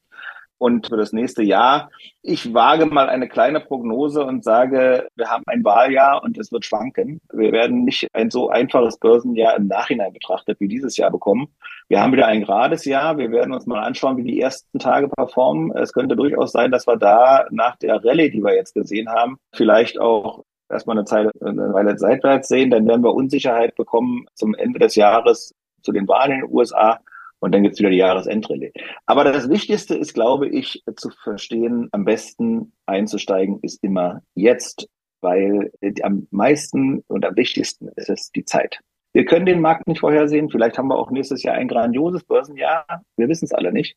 und 0.58 0.88
für 0.88 0.96
das 0.96 1.12
nächste 1.12 1.42
Jahr. 1.42 1.90
Ich 2.22 2.54
wage 2.54 2.86
mal 2.86 3.08
eine 3.08 3.28
kleine 3.28 3.60
Prognose 3.60 4.24
und 4.24 4.44
sage, 4.44 5.08
wir 5.14 5.28
haben 5.28 5.44
ein 5.46 5.64
Wahljahr 5.64 6.22
und 6.22 6.38
es 6.38 6.50
wird 6.52 6.64
schwanken. 6.64 7.20
Wir 7.32 7.52
werden 7.52 7.84
nicht 7.84 8.08
ein 8.12 8.30
so 8.30 8.48
einfaches 8.48 8.98
Börsenjahr 8.98 9.56
im 9.56 9.66
Nachhinein 9.66 10.12
betrachtet 10.12 10.58
wie 10.60 10.68
dieses 10.68 10.96
Jahr 10.96 11.10
bekommen. 11.10 11.48
Wir 11.88 12.00
haben 12.00 12.12
wieder 12.12 12.26
ein 12.26 12.40
gerades 12.40 12.84
Jahr. 12.84 13.18
Wir 13.18 13.30
werden 13.30 13.52
uns 13.52 13.66
mal 13.66 13.82
anschauen, 13.82 14.16
wie 14.16 14.24
die 14.24 14.40
ersten 14.40 14.78
Tage 14.78 15.08
performen. 15.08 15.72
Es 15.76 15.92
könnte 15.92 16.16
durchaus 16.16 16.52
sein, 16.52 16.70
dass 16.70 16.86
wir 16.86 16.96
da 16.96 17.46
nach 17.50 17.76
der 17.76 18.04
Rallye, 18.04 18.30
die 18.30 18.42
wir 18.42 18.54
jetzt 18.54 18.74
gesehen 18.74 19.08
haben, 19.08 19.38
vielleicht 19.52 20.00
auch 20.00 20.42
erstmal 20.68 20.96
eine, 20.96 21.04
Zeit, 21.04 21.30
eine 21.42 21.72
Weile 21.72 21.98
seitwärts 21.98 22.48
sehen. 22.48 22.70
Dann 22.70 22.86
werden 22.88 23.04
wir 23.04 23.14
Unsicherheit 23.14 23.74
bekommen 23.76 24.26
zum 24.34 24.54
Ende 24.54 24.78
des 24.78 24.96
Jahres 24.96 25.54
zu 25.82 25.92
den 25.92 26.08
Wahlen 26.08 26.32
in 26.32 26.40
den 26.40 26.52
USA. 26.52 26.98
Und 27.46 27.52
dann 27.52 27.62
gibt's 27.62 27.78
wieder 27.78 27.90
die 27.90 27.98
Jahresendrallye. 27.98 28.72
Aber 29.06 29.22
das 29.22 29.48
Wichtigste 29.48 29.94
ist, 29.94 30.14
glaube 30.14 30.48
ich, 30.48 30.82
zu 30.96 31.10
verstehen, 31.22 31.88
am 31.92 32.04
besten 32.04 32.72
einzusteigen 32.86 33.60
ist 33.62 33.84
immer 33.84 34.20
jetzt, 34.34 34.88
weil 35.20 35.70
am 36.02 36.26
meisten 36.32 37.04
und 37.06 37.24
am 37.24 37.36
wichtigsten 37.36 37.86
ist 37.94 38.10
es 38.10 38.32
die 38.32 38.44
Zeit. 38.44 38.80
Wir 39.12 39.26
können 39.26 39.46
den 39.46 39.60
Markt 39.60 39.86
nicht 39.86 40.00
vorhersehen. 40.00 40.50
Vielleicht 40.50 40.76
haben 40.76 40.88
wir 40.88 40.98
auch 40.98 41.12
nächstes 41.12 41.44
Jahr 41.44 41.54
ein 41.54 41.68
grandioses 41.68 42.24
Börsenjahr. 42.24 42.84
Wir 43.16 43.28
wissen 43.28 43.44
es 43.44 43.52
alle 43.52 43.72
nicht. 43.72 43.96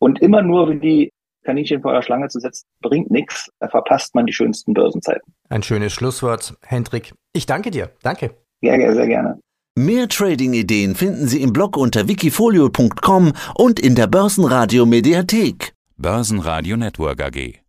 Und 0.00 0.20
immer 0.20 0.42
nur 0.42 0.68
wie 0.68 0.80
die 0.80 1.12
Kaninchen 1.44 1.82
vor 1.82 1.92
der 1.92 2.02
Schlange 2.02 2.26
zu 2.26 2.40
setzen, 2.40 2.66
bringt 2.80 3.12
nichts. 3.12 3.48
Da 3.60 3.68
verpasst 3.68 4.16
man 4.16 4.26
die 4.26 4.32
schönsten 4.32 4.74
Börsenzeiten. 4.74 5.32
Ein 5.50 5.62
schönes 5.62 5.92
Schlusswort, 5.92 6.56
Hendrik. 6.66 7.14
Ich 7.32 7.46
danke 7.46 7.70
dir. 7.70 7.92
Danke. 8.02 8.34
Ja, 8.60 8.92
sehr 8.92 9.06
gerne. 9.06 9.38
Mehr 9.78 10.08
Trading-Ideen 10.08 10.96
finden 10.96 11.28
Sie 11.28 11.40
im 11.40 11.52
Blog 11.52 11.76
unter 11.76 12.08
wikifolio.com 12.08 13.32
und 13.54 13.78
in 13.78 13.94
der 13.94 14.08
Börsenradio 14.08 14.86
Mediathek. 14.86 15.72
Börsenradio 15.96 16.76
Network 16.76 17.22
AG. 17.22 17.67